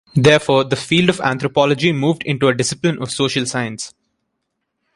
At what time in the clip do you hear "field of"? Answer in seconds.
0.75-1.19